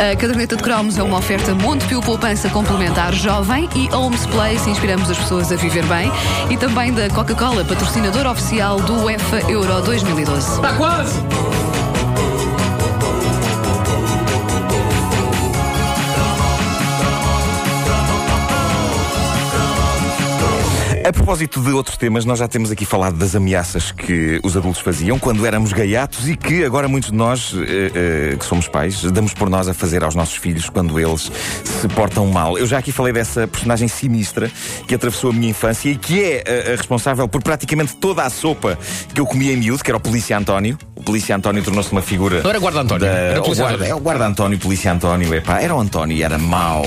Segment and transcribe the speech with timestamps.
[0.00, 5.10] A caderneta de cromos é uma oferta Montepio Poupança Complementar Jovem e Homes Place, inspiramos
[5.10, 6.10] as pessoas a viver bem.
[6.48, 10.54] E também da Coca-Cola, patrocinador oficial do UEFA Euro 2012.
[10.54, 11.20] Está quase!
[21.30, 25.16] Propósito de outros temas, nós já temos aqui falado das ameaças que os adultos faziam
[25.16, 29.32] quando éramos gaiatos e que agora muitos de nós, eh, eh, que somos pais, damos
[29.32, 31.30] por nós a fazer aos nossos filhos quando eles
[31.80, 32.58] se portam mal.
[32.58, 34.50] Eu já aqui falei dessa personagem sinistra
[34.86, 38.30] que atravessou a minha infância e que é a, a responsável por praticamente toda a
[38.30, 38.78] sopa
[39.14, 40.76] que eu comia em miúdo, que era o Polícia António.
[40.94, 42.42] O Polícia António tornou-se uma figura.
[42.42, 43.84] Não era Guarda António, da- era o guarda, António.
[43.84, 45.34] é o Guarda António, Polícia António.
[45.34, 46.84] Epá, era o António e era mau.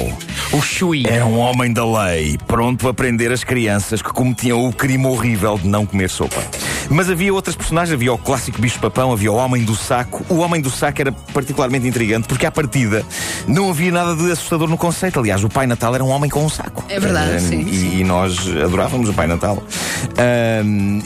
[0.52, 1.06] O Chui.
[1.08, 5.58] Era um homem da lei, pronto a prender as crianças que cometiam o crime horrível
[5.58, 6.42] de não comer sopa.
[6.90, 10.24] Mas havia outras personagens, havia o clássico bicho-papão, havia o homem do saco.
[10.30, 13.04] O homem do saco era particularmente intrigante porque, à partida,
[13.48, 15.20] não havia nada de assustador no conceito.
[15.20, 16.84] Aliás, o Pai Natal era um homem com um saco.
[16.90, 17.98] É verdade, Ahm, sim, e, sim.
[18.00, 19.62] e nós adorávamos o Pai Natal.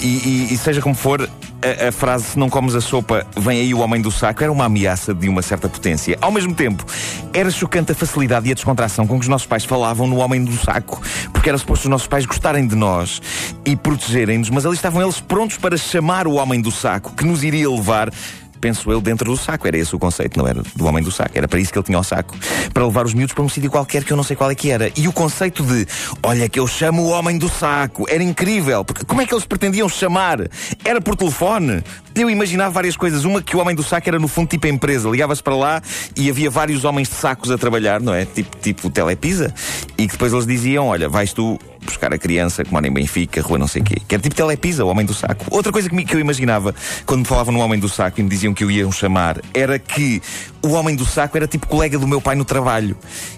[0.01, 1.21] E, e- e seja como for,
[1.61, 4.51] a, a frase se não comes a sopa, vem aí o homem do saco, era
[4.51, 6.17] uma ameaça de uma certa potência.
[6.21, 6.85] Ao mesmo tempo,
[7.33, 10.43] era chocante a facilidade e a descontração com que os nossos pais falavam no homem
[10.43, 11.01] do saco,
[11.33, 13.21] porque era suposto os nossos pais gostarem de nós
[13.65, 17.43] e protegerem-nos, mas ali estavam eles prontos para chamar o homem do saco, que nos
[17.43, 18.11] iria levar
[18.57, 19.67] penso eu, dentro do saco.
[19.67, 21.31] Era esse o conceito, não era do homem do saco.
[21.35, 22.35] Era para isso que ele tinha o saco.
[22.73, 24.69] Para levar os miúdos para um sítio qualquer que eu não sei qual é que
[24.69, 24.91] era.
[24.95, 25.87] E o conceito de,
[26.23, 28.83] olha que eu chamo o homem do saco, era incrível.
[28.83, 30.39] Porque como é que eles pretendiam chamar?
[30.83, 31.83] Era por telefone.
[32.15, 33.23] Eu imaginava várias coisas.
[33.23, 35.09] Uma que o homem do saco era no fundo tipo empresa.
[35.09, 35.81] Ligava-se para lá
[36.15, 38.25] e havia vários homens de sacos a trabalhar, não é?
[38.25, 39.53] Tipo, tipo telepisa.
[39.97, 43.41] E que depois eles diziam, olha, vais tu buscar a criança que mora em Benfica,
[43.41, 43.95] rua não sei o quê.
[44.07, 45.45] Que era tipo telepisa, o homem do saco.
[45.49, 48.23] Outra coisa que, me- que eu imaginava quando me falavam no homem do saco e
[48.23, 50.21] me diziam que o iam chamar era que
[50.61, 52.95] o homem do saco era tipo colega do meu pai no trabalho.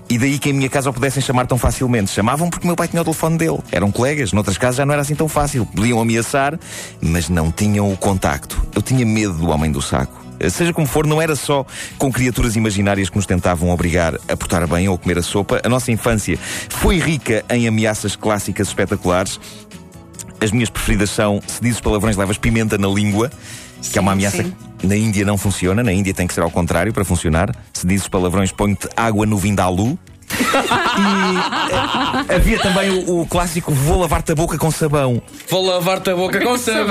[0.09, 2.09] E daí que em minha casa o pudessem chamar tão facilmente.
[2.11, 3.59] Chamavam porque o meu pai tinha o telefone dele.
[3.71, 4.33] Eram colegas.
[4.33, 5.65] Noutras casas já não era assim tão fácil.
[5.67, 6.59] Podiam ameaçar,
[7.01, 8.59] mas não tinham o contacto.
[8.75, 10.18] Eu tinha medo do homem do saco.
[10.49, 11.65] Seja como for, não era só
[11.97, 15.59] com criaturas imaginárias que nos tentavam obrigar a portar bem ou comer a sopa.
[15.63, 16.37] A nossa infância
[16.69, 19.39] foi rica em ameaças clássicas espetaculares.
[20.41, 23.29] As minhas preferidas são se dizes palavrões levas pimenta na língua,
[23.91, 24.53] que é uma Sim, ameaça sim.
[24.77, 25.83] que na Índia não funciona.
[25.83, 27.53] Na Índia tem que ser ao contrário para funcionar.
[27.73, 29.99] Se dizes palavrões põe-te água no vindalu.
[30.39, 35.21] E eh, havia também o, o clássico vou lavar-te a boca com sabão.
[35.49, 36.89] Vou lavar-te a boca com sabão.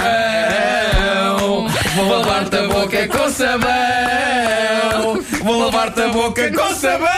[1.96, 3.68] Vou lavar-te a boca com sabão.
[5.42, 7.08] Vou lavar-te a boca com sabão,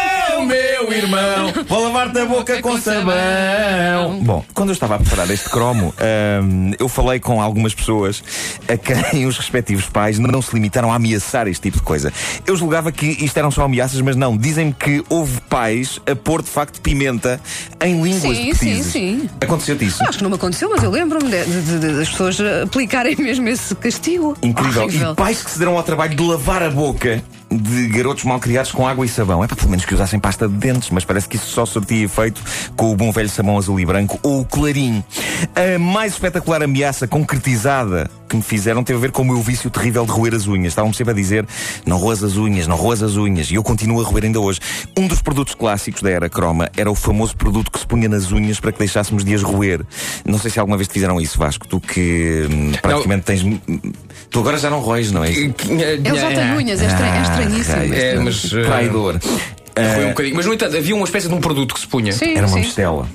[0.50, 1.52] meu irmão.
[1.68, 4.20] Vou lavar-te a boca com sabão.
[4.22, 5.94] Bom, quando eu estava a preparar este cromo,
[6.42, 8.22] hum, eu falei com algumas pessoas
[8.68, 12.12] a quem os respectivos pais não se limitaram a ameaçar este tipo de coisa.
[12.46, 14.36] Eu julgava que isto eram só ameaças, mas não.
[14.36, 17.40] Dizem-me que houve pais a pôr de facto pimenta
[17.80, 18.86] em línguas Sim, de petizes.
[18.86, 19.30] sim, sim.
[19.40, 20.02] Aconteceu-te isso?
[20.02, 23.48] Acho que não me aconteceu, mas eu lembro-me de- de- de- das pessoas aplicarem mesmo
[23.48, 24.36] esse castigo.
[24.42, 24.84] Incrível.
[24.84, 25.12] Horrível.
[25.12, 28.72] E pais que se deram ao trabalho de lavar a boca de garotos mal criados
[28.72, 29.42] com água e sabão.
[29.42, 32.04] É para pelo menos que usassem pasta de dentes, mas parece que isso só sortia
[32.04, 32.42] efeito
[32.76, 35.02] com o bom velho sabão azul e branco ou o clarim.
[35.54, 39.68] A mais espetacular ameaça concretizada que me fizeram teve a ver com o meu vício
[39.68, 40.68] terrível de roer as unhas.
[40.68, 41.44] Estavam-me sempre a dizer:
[41.84, 43.50] não roas as unhas, não roas as unhas.
[43.50, 44.60] E eu continuo a roer ainda hoje.
[44.96, 48.30] Um dos produtos clássicos da era croma era o famoso produto que se punha nas
[48.30, 49.80] unhas para que deixássemos de as roer.
[50.24, 51.66] Não sei se alguma vez te fizeram isso, Vasco.
[51.66, 53.44] Tu que hum, praticamente tens.
[54.30, 55.30] Tu agora já não roes, não é?
[55.30, 57.76] Ele já tem unhas, é, estranho, é estranhíssimo.
[57.76, 58.52] Ah, É, mas.
[58.52, 59.18] eh, Traidor.
[59.74, 60.36] Foi um bocadinho.
[60.36, 62.12] Mas, no entanto, havia uma espécie de um produto que se punha.
[62.12, 62.60] Sim, Era uma sim.
[62.60, 63.08] mistela.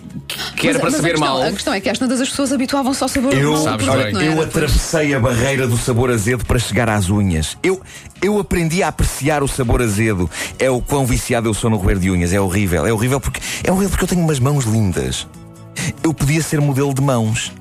[0.65, 1.41] Que era Mas- para mas a saber questão- mal.
[1.43, 4.13] A questão é que às tantas as pessoas habituavam-se ao sabor Eu, produto, bem.
[4.13, 4.43] não eu era?
[4.43, 7.57] atravessei a barreira do sabor azedo para chegar às unhas.
[7.61, 7.81] Eu,
[8.21, 10.29] eu aprendi a apreciar o sabor azedo.
[10.57, 12.33] É o quão viciado eu sou no roer de unhas.
[12.33, 12.85] É horrível.
[12.85, 15.27] É horrível porque, é horrível porque eu tenho umas mãos lindas.
[16.03, 17.51] Eu podia ser modelo de mãos.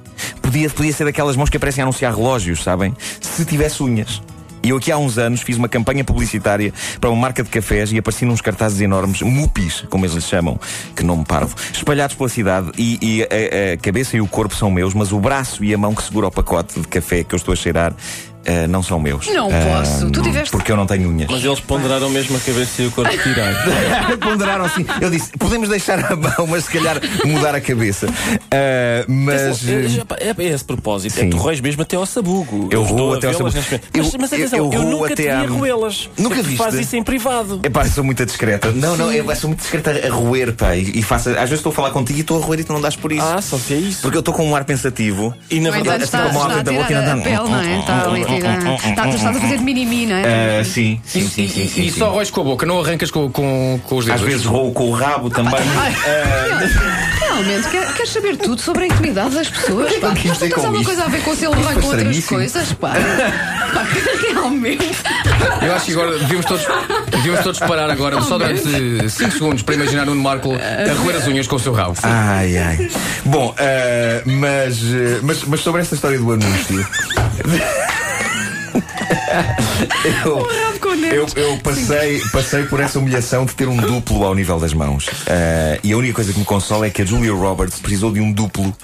[0.40, 2.94] Podia, podia ser daquelas mãos que aparecem a anunciar relógios, sabem?
[3.20, 4.22] Se tivesse unhas.
[4.64, 7.92] E eu aqui há uns anos fiz uma campanha publicitária para uma marca de cafés
[7.92, 10.58] e apareci nos cartazes enormes, mupis, como eles lhes chamam,
[10.96, 14.70] que nome parvo, espalhados pela cidade e, e a, a cabeça e o corpo são
[14.70, 17.36] meus, mas o braço e a mão que segura o pacote de café que eu
[17.36, 17.94] estou a cheirar
[18.44, 19.26] eh, não são meus.
[19.28, 20.10] Não Ah, posso.
[20.10, 21.28] Tu tiveste- Porque eu não tenho unhas.
[21.30, 23.56] Mas eles ponderaram mesmo a cabeça e o corpo tirado.
[24.20, 24.84] Ponderaram assim.
[25.00, 28.06] Eu disse, podemos deixar a mão, mas se calhar mudar a cabeça.
[28.50, 29.66] Ah, mas.
[29.68, 31.14] É, pá, é, é esse propósito.
[31.14, 31.20] Sim.
[31.20, 32.68] É que tu roes mesmo até ao sabugo.
[32.70, 33.56] Eu estou roo até ao sabugo.
[33.94, 36.08] Eu- Mas, mas eu- atenção, eu eu, roo nunca até vi a roê-las.
[36.18, 36.56] Nunca É viste?
[36.56, 37.60] Fazes isso em privado.
[37.62, 38.70] Epá, eu sou muito discreta.
[38.72, 40.74] Não, não, eu sou muito discreta a roer, pá.
[40.76, 42.72] E, e faço, às vezes estou a falar contigo e estou a roer e tu
[42.72, 43.24] não dás por isso.
[43.24, 44.02] Ah, só que é isso.
[44.02, 45.34] Porque eu estou com um ar pensativo.
[45.50, 48.20] E na verdade, está, com a mão à está a frente da boca e não
[48.26, 48.33] é?
[48.34, 50.60] E Estás a fazer de mini não é?
[50.60, 51.98] Ah, sim, sim, sim, e- sim, e- sim, e sim.
[51.98, 54.20] só roes com a boca, não arrancas com, com, com os dedos.
[54.22, 55.54] Às vezes roo com o rabo também.
[55.54, 59.92] Ah, Realmente, quer- queres saber tudo sobre a intimidade das pessoas?
[59.96, 60.12] Pá.
[60.12, 60.86] quis dizer Mas com há uma isto?
[60.86, 62.90] coisa a ver com se ele vai com outras coisas, pá.
[63.74, 63.84] Pá,
[64.34, 64.88] Realmente.
[65.62, 66.66] Eu acho que agora devíamos todos,
[67.10, 71.26] devíamos todos parar agora só durante 5 segundos para imaginar Nuno Marco a roer as
[71.26, 71.94] unhas com o seu rabo.
[72.02, 72.90] Ai, ai.
[73.24, 76.86] Bom, ah, mas, ah, mas, mas sobre esta história do anúncio.
[80.24, 80.46] Eu,
[81.12, 85.08] eu, eu passei, passei por essa humilhação de ter um duplo ao nível das mãos.
[85.26, 88.20] Ah, e a única coisa que me consola é que a Julia Roberts precisou de
[88.20, 88.74] um duplo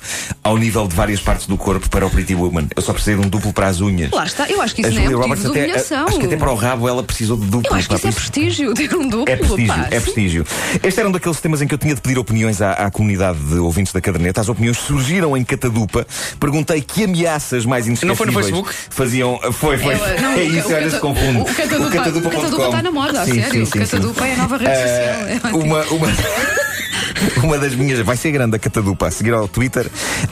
[0.43, 2.69] ao nível de várias partes do corpo para o Pretty Woman.
[2.75, 4.11] Eu só precisei de um duplo para as unhas.
[4.11, 6.07] Lá está, eu acho que a isso não é Julia Roberts até, humilhação.
[6.07, 7.71] acho que até para o rabo ela precisou de duplo.
[7.71, 9.29] Eu acho que isso é prestígio, ter um duplo.
[9.29, 9.89] é prestígio, pá.
[9.91, 10.47] é prestígio.
[10.83, 13.39] Este era um daqueles temas em que eu tinha de pedir opiniões à, à comunidade
[13.39, 14.41] de ouvintes da caderneta.
[14.41, 16.07] As opiniões surgiram em catadupa.
[16.39, 18.75] Perguntei que ameaças mais Não foi no inesquecíveis Facebook?
[18.91, 19.39] faziam.
[19.53, 21.41] Foi, É, não, é isso, o se confunde.
[21.41, 23.65] o Catadupa- está na moda, a sério.
[23.65, 23.71] O.
[23.71, 25.29] Catadupa é a nova rede Ah, social.
[25.29, 26.09] É uma, uma,
[27.45, 28.01] uma das minhas.
[28.01, 29.87] Vai ser grande a Catadupa, a seguir ao Twitter.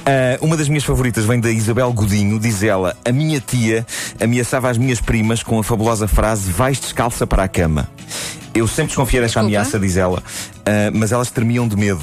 [0.07, 2.39] Ah, uma das minhas favoritas vem da Isabel Godinho.
[2.39, 3.87] Diz ela: A minha tia
[4.21, 7.89] ameaçava as minhas primas com a fabulosa frase: Vais descalça para a cama.
[8.55, 10.23] Eu sempre desconfiei desta ameaça, diz ela,
[10.67, 12.01] ah, mas elas tremiam de medo.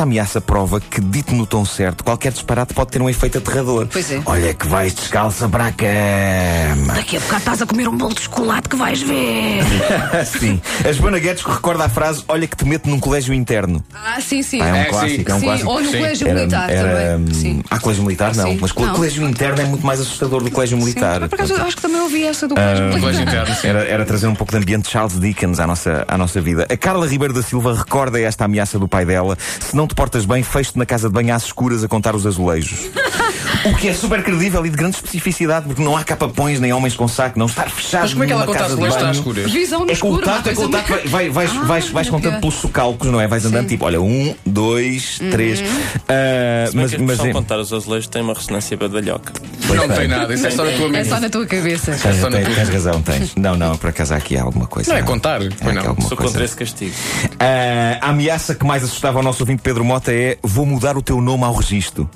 [0.00, 3.86] Esta ameaça prova que, dito no tom certo, qualquer disparate pode ter um efeito aterrador.
[3.92, 4.22] Pois é.
[4.24, 6.94] Olha que vais descalça para a cama.
[6.94, 9.60] Daqui a bocado estás a comer um bolo de chocolate que vais ver.
[10.24, 10.58] Sim.
[10.88, 13.84] A Joana Guedes recorda a frase: Olha que te meto num colégio interno.
[13.92, 14.62] Ah, sim, sim.
[14.62, 14.88] Ah, é um É, sim.
[14.90, 15.70] clássico, é um sim, clássico.
[15.70, 15.98] ou no Sim.
[15.98, 17.28] colégio Era, militar era, também.
[17.28, 17.62] hum, Sim.
[17.70, 18.58] Ah, colégio militar não, Sim.
[18.58, 18.92] mas Não.
[18.94, 21.20] colégio interno é muito mais assustador do colégio militar.
[21.20, 23.00] Sim, por acaso, eu acho que também ouvi essa do colégio militar.
[23.02, 23.68] Colégio interno, sim.
[23.68, 26.66] Era, era trazer um pouco de ambiente de Charles Dickens à nossa, à nossa vida.
[26.70, 30.24] A Carla Ribeiro da Silva recorda esta ameaça do pai dela: se não te portas
[30.24, 32.88] bem, fecho-te na casa de banho às escuras a contar os azulejos.
[33.66, 36.94] o que é super credível e de grande especificidade, porque não há capapões nem homens
[36.96, 38.02] com saco, não estar fechado.
[38.02, 39.06] Mas como é que ela conta casa as banho.
[39.10, 39.50] às escuras?
[39.50, 40.14] Visão no É escuro.
[40.14, 42.40] uma tato, é com o coisa tato, vai, vai, vais, Ah, vais, vais contando pior.
[42.40, 43.26] pelos socalcos, não é?
[43.26, 45.60] Vais andando tipo, olha, um, dois, três.
[46.08, 49.32] Ah, Se bem mas, mas expressão é- contar os azulejos tem uma ressonância badalhoca.
[49.66, 49.96] pois Não tem.
[49.98, 51.08] tem nada, isso é só na tua É mente.
[51.08, 51.92] só na tua cabeça.
[51.92, 53.34] Tens, só na tens- tua- tens razão, tens.
[53.36, 54.90] Não, não, por acaso há aqui alguma coisa.
[54.92, 55.88] Não é contar, aqui não.
[55.88, 56.32] alguma Sou coisa.
[56.32, 56.94] contra esse castigo.
[57.38, 61.02] Ah, a ameaça que mais assustava o nosso ouvinte Pedro Mota é: vou mudar o
[61.02, 62.08] teu nome ao registro.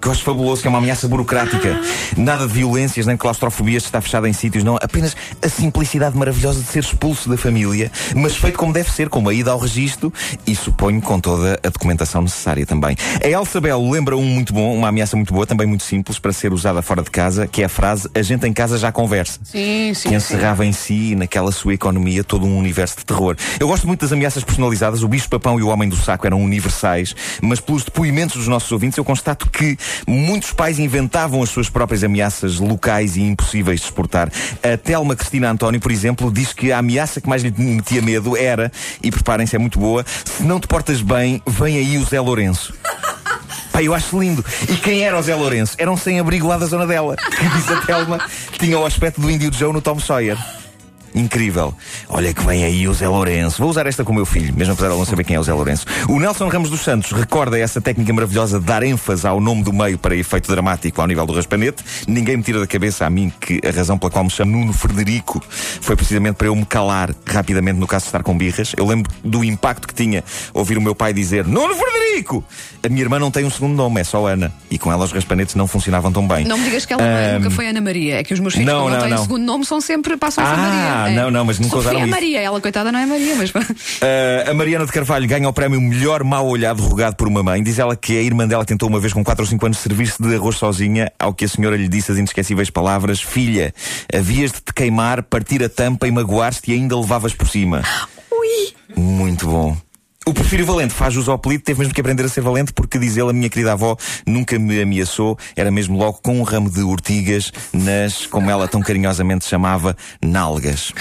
[0.00, 1.80] Que eu acho fabuloso, que é uma ameaça burocrática.
[2.16, 4.76] Nada de violências nem de claustrofobias de estar fechado em sítios, não.
[4.76, 9.26] Apenas a simplicidade maravilhosa de ser expulso da família, mas feito como deve ser, com
[9.28, 10.12] a ida ao registro
[10.46, 12.96] e suponho com toda a documentação necessária também.
[13.22, 16.32] A Elsa Belo lembra um muito bom, uma ameaça muito boa, também muito simples, para
[16.32, 19.40] ser usada fora de casa, que é a frase: a gente em casa já conversa
[19.42, 20.10] Sim, sim.
[20.10, 23.36] que encerrava em si e naquela sua economia todo um universo de terror.
[23.58, 25.02] Eu gosto muito das ameaças personalizadas.
[25.02, 28.70] O bicho papão e o homem do saco eram universais, mas pelos depoimentos dos nossos
[28.70, 33.86] ouvintes eu constato que muitos pais inventavam as suas próprias ameaças locais e impossíveis de
[33.86, 34.30] exportar.
[34.62, 38.36] A Telma Cristina António, por exemplo, diz que a ameaça que mais lhe metia medo
[38.36, 38.70] era,
[39.02, 42.74] e preparem-se, é muito boa, se não te portas bem, vem aí o Zé Lourenço.
[43.72, 44.44] Pá, eu acho lindo.
[44.68, 45.76] E quem era o Zé Lourenço?
[45.78, 47.16] Era um sem-abrigo lá da zona dela.
[47.38, 48.20] Que diz a Telma,
[48.58, 50.36] tinha o aspecto do índio de Joe no Tom Sawyer.
[51.14, 51.74] Incrível.
[52.08, 53.58] Olha que vem aí o Zé Lourenço.
[53.60, 55.40] Vou usar esta com o meu filho, mesmo apesar de ele não saber quem é
[55.40, 55.86] o Zé Lourenço.
[56.08, 59.72] O Nelson Ramos dos Santos recorda essa técnica maravilhosa de dar ênfase ao nome do
[59.72, 61.82] meio para efeito dramático ao nível do raspanete.
[62.06, 64.72] Ninguém me tira da cabeça a mim que a razão pela qual me chamo Nuno
[64.72, 65.42] Frederico
[65.80, 68.72] foi precisamente para eu me calar rapidamente no caso de estar com birras.
[68.76, 70.22] Eu lembro do impacto que tinha
[70.52, 72.44] ouvir o meu pai dizer Nuno Frederico!
[72.82, 74.52] A minha irmã não tem um segundo nome, é só Ana.
[74.70, 76.44] E com ela os raspanetes não funcionavam tão bem.
[76.44, 78.20] Não me digas que ela Ahm, nunca foi Ana Maria.
[78.20, 79.22] É que os meus filhos, não, não, não, têm não.
[79.22, 80.56] segundo nome, são sempre, passam a ser
[81.04, 81.10] Ah.
[81.10, 81.14] É.
[81.14, 82.10] não, não, mas nunca Sofia usaram isso.
[82.10, 82.40] Maria.
[82.40, 83.50] Ela, coitada, não é Maria, mas.
[83.50, 87.62] Uh, a Mariana de Carvalho ganha o prémio Melhor Mal Olhado rogado por uma mãe.
[87.62, 90.22] Diz ela que a irmã dela tentou uma vez com 4 ou 5 anos servir-se
[90.22, 93.72] de arroz sozinha, ao que a senhora lhe disse as inesquecíveis palavras: Filha,
[94.12, 97.82] havias de te queimar, partir a tampa e magoar-te e ainda levavas por cima.
[98.30, 98.74] Ui!
[98.96, 99.87] Muito bom.
[100.28, 102.98] O Porfírio Valente faz uso ao apelido, teve mesmo que aprender a ser valente, porque
[102.98, 106.70] diz ele, a minha querida avó nunca me ameaçou, era mesmo logo com um ramo
[106.70, 110.92] de urtigas nas, como ela tão carinhosamente chamava, nalgas.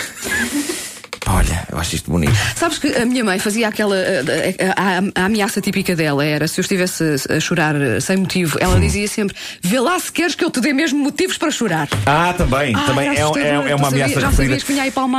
[1.29, 2.31] Olha, eu acho isto bonito.
[2.55, 3.95] Sabes que a minha mãe fazia aquela.
[3.97, 8.57] A, a- a ameaça típica dela era se eu estivesse a chorar eh, sem motivo,
[8.61, 11.87] ela dizia sempre: Vê lá se queres que eu te dê mesmo motivos para chorar.
[12.05, 14.59] Ah, também, Ah, também é, é, é uma ameaça já referida.
[14.59, 14.63] sabias.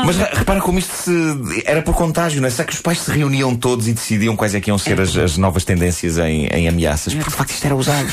[0.07, 2.51] Mas re- repara como isto se, era por contágio, não é?
[2.51, 5.15] Será que os pais se reuniam todos e decidiam quais é que iam ser as,
[5.17, 7.13] as novas tendências em, em ameaças?
[7.13, 8.09] Porque de facto isto era usado.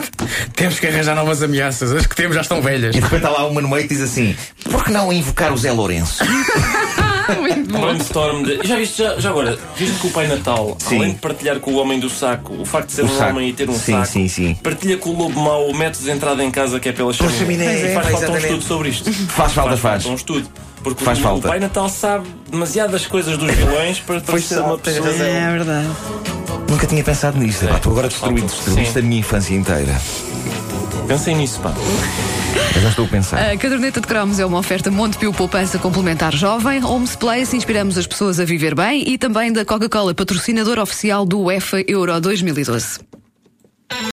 [0.56, 1.92] Temos que arranjar novas ameaças.
[1.92, 2.96] As que temos já estão velhas.
[2.96, 4.34] E de repente há lá uma no meio que diz assim:
[4.70, 6.24] por que não invocar o Zé Lourenço?
[7.40, 7.80] Muito bom.
[7.80, 8.66] Brainstorm de.
[8.66, 10.96] Já viste, já, já agora, viste que o Pai Natal, Sim.
[10.98, 13.30] além de partilhar com o homem do saco, o facto de ser O um saco.
[13.30, 14.54] homem e ter um Sim, saco, sim, sim.
[14.62, 17.38] partilha com o lobo mau o método de entrada em casa que é pela chaminé.
[17.38, 18.44] chaminé, E faz é, falta um exatamente.
[18.44, 19.12] estudo sobre isto.
[19.32, 20.06] Faz falta, faz.
[20.06, 20.48] um estudo.
[20.82, 21.46] Porque Faz o, falta.
[21.46, 25.06] o Pai Natal sabe demasiadas coisas dos vilões para, para ser uma pessoa.
[25.06, 25.26] razão.
[25.26, 25.88] É verdade.
[26.68, 27.64] Nunca tinha pensado nisto.
[27.64, 29.98] Epá, tu agora destruíste, falta- destruíste a minha infância inteira.
[31.08, 31.72] Pensem nisso, pá.
[32.74, 33.52] Eu já estou a pensar.
[33.52, 38.06] A caderneta de cromos é uma oferta Montepio Poupança Complementar Jovem, Homes Place, inspiramos as
[38.06, 43.13] pessoas a viver bem e também da Coca-Cola, patrocinador oficial do UEFA Euro 2012.